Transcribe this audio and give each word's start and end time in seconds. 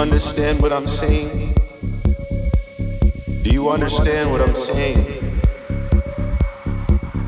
understand 0.00 0.62
what 0.62 0.72
I'm 0.72 0.86
saying? 0.86 1.54
Do 3.42 3.50
you 3.50 3.68
understand 3.68 4.30
what 4.30 4.40
I'm 4.40 4.56
saying? 4.56 5.04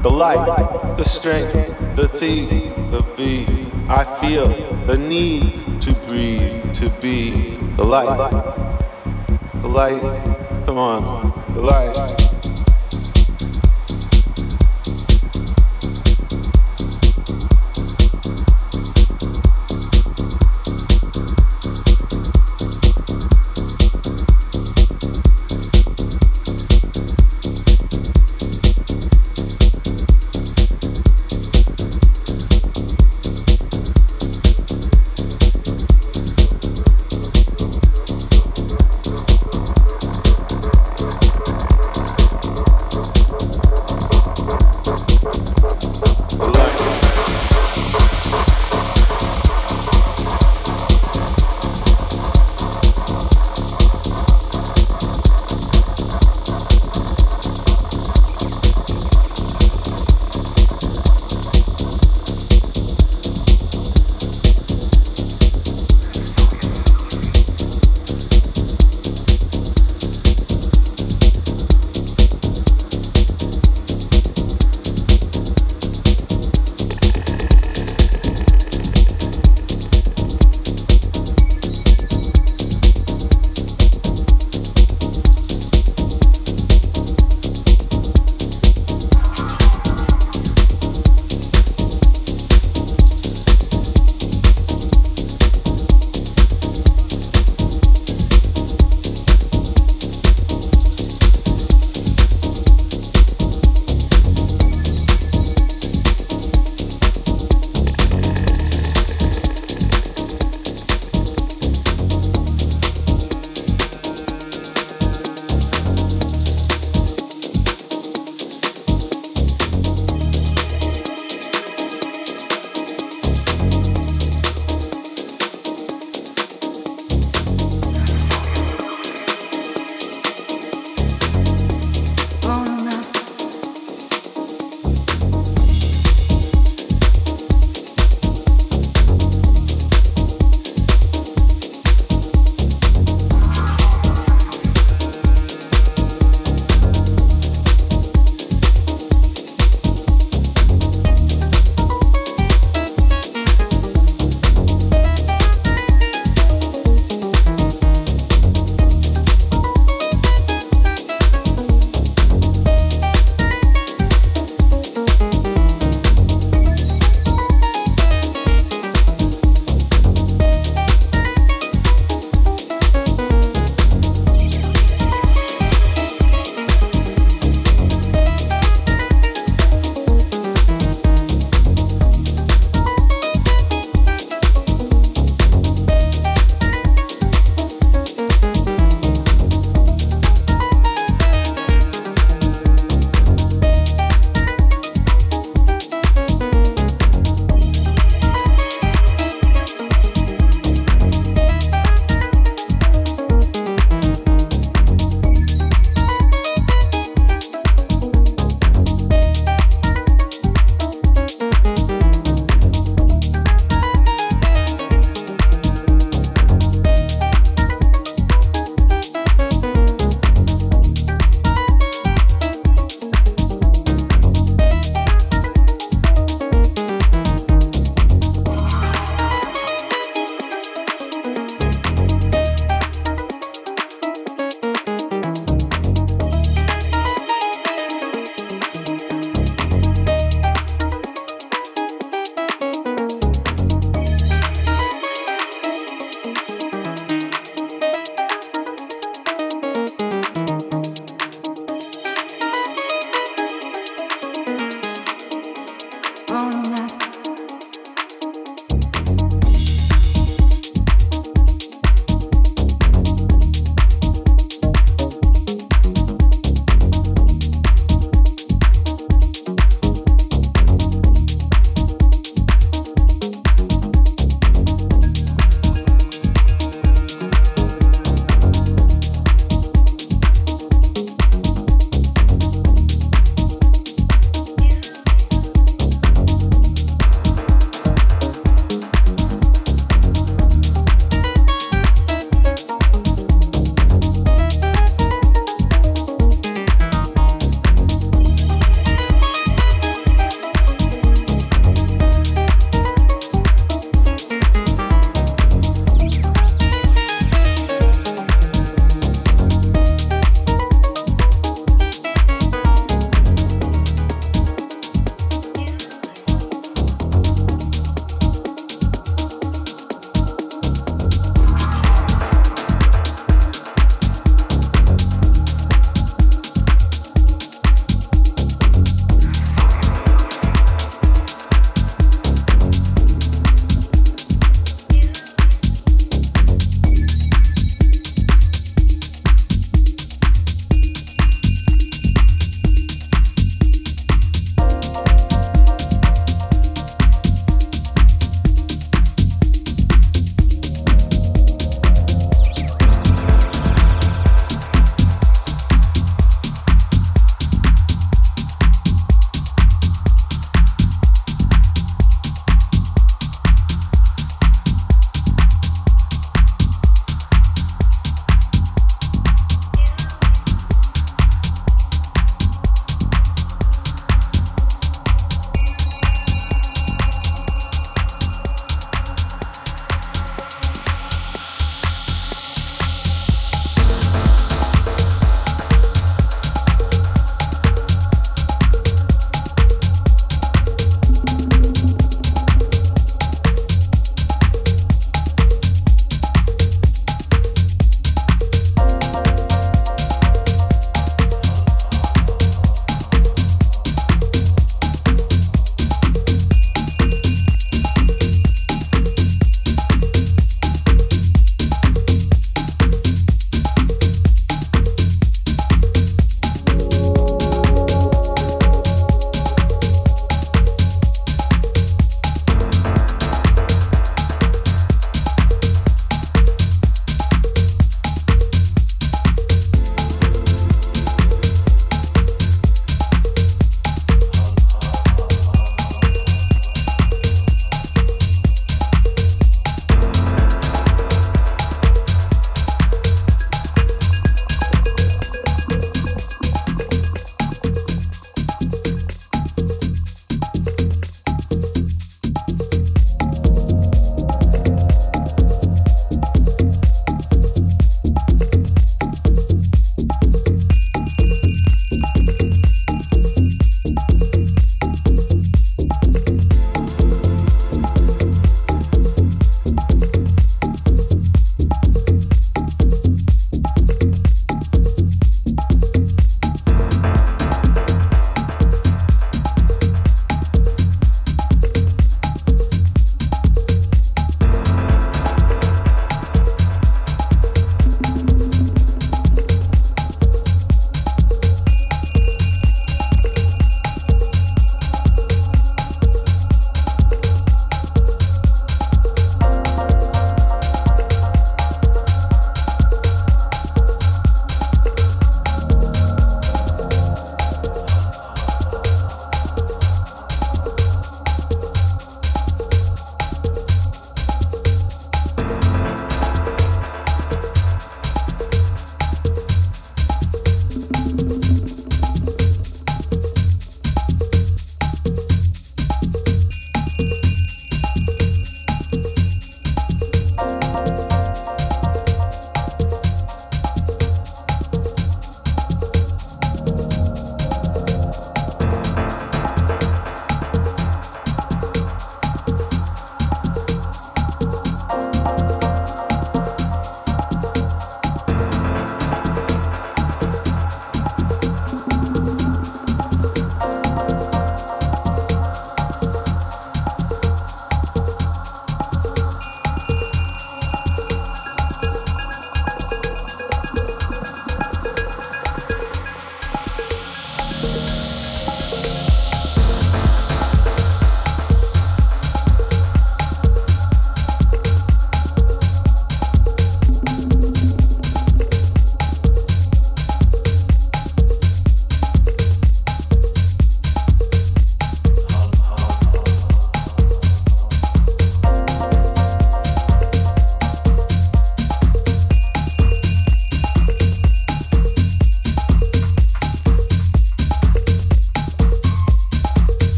The 0.00 0.10
light, 0.10 0.96
the 0.96 1.04
strength, 1.04 1.52
the 1.96 2.08
T, 2.08 2.46
the 2.90 3.04
B. 3.14 3.46
I 3.90 4.04
feel 4.20 4.48
the 4.86 4.96
need 4.96 5.82
to 5.82 5.92
breathe, 6.08 6.72
to 6.76 6.88
be 7.02 7.58
the 7.76 7.84
light. 7.84 8.30
The 9.60 9.68
light, 9.68 10.00
come 10.64 10.78
on, 10.78 11.30
the 11.54 11.60
light. 11.60 12.31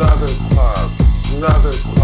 another 0.00 0.32
club, 0.48 0.90
another 1.36 1.72
club. 1.72 1.99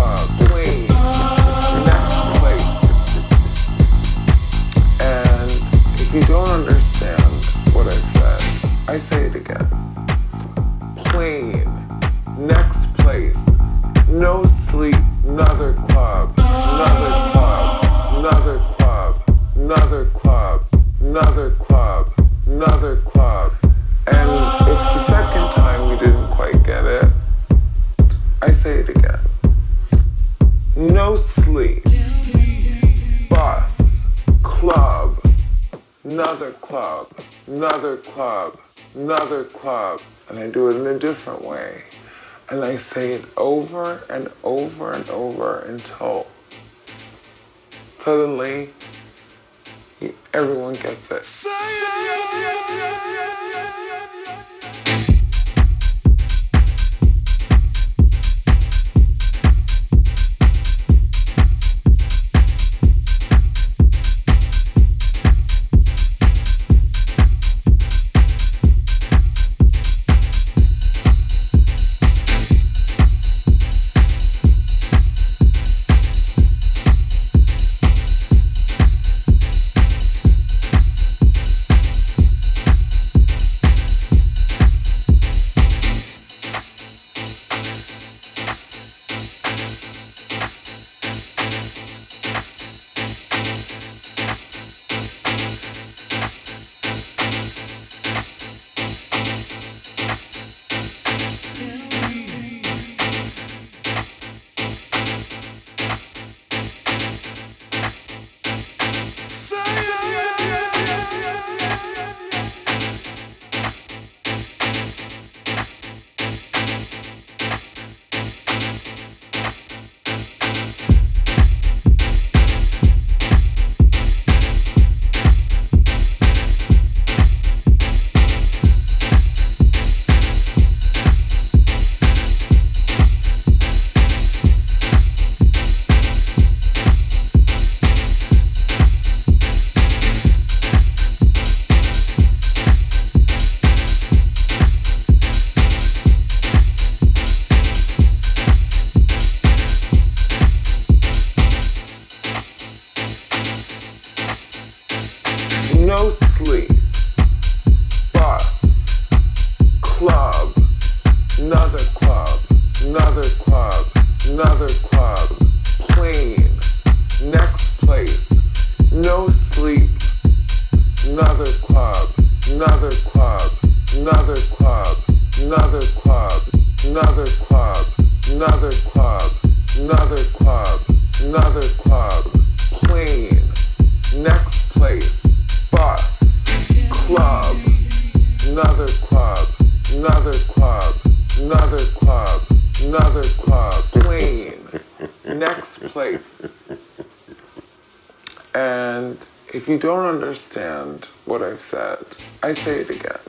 say 202.66 202.80
it 202.80 202.90
again. 202.90 203.22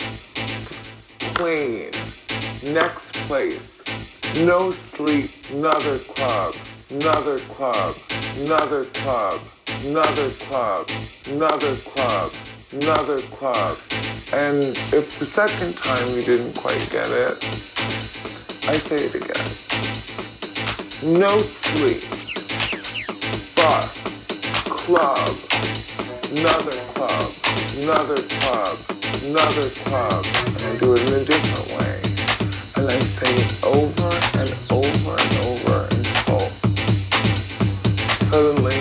Clean. 1.36 1.92
Next 2.74 3.14
place. 3.28 3.62
No 4.44 4.72
sleep. 4.96 5.30
Another 5.52 6.00
club. 6.00 6.56
Another 6.90 7.38
club. 7.54 7.96
Another 8.40 8.86
club. 8.86 9.40
Another 9.86 10.32
club. 10.32 10.90
Another 11.28 11.76
club. 11.76 12.34
Another 12.72 13.22
club. 13.38 13.78
And 14.34 14.64
if 14.92 15.20
the 15.20 15.28
second 15.28 15.76
time 15.76 16.08
you 16.16 16.24
didn't 16.24 16.56
quite 16.56 16.90
get 16.90 17.06
it, 17.06 17.38
I 18.66 18.80
say 18.90 19.02
it 19.06 19.14
again. 19.22 19.48
No 21.22 21.38
sleep. 21.38 22.02
Bus. 23.56 23.86
Club. 24.66 25.30
Another 26.40 26.78
club. 26.96 27.32
Another 27.78 28.18
club 28.42 28.97
another 29.24 29.70
club 29.70 30.26
and 30.63 30.80
do 30.80 30.93
it 30.93 31.01
in 31.07 31.13
a 31.13 31.26
different 31.26 31.68
way. 31.78 32.01
And 32.76 32.89
I 32.91 32.99
say 32.99 33.34
it 33.34 33.63
over 33.63 34.09
and 34.38 34.49
over 34.72 35.15
and 35.18 35.38
over 35.45 35.88
until 35.91 36.39
suddenly 38.32 38.77